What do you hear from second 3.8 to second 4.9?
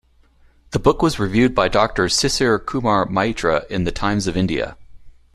the "Times of India".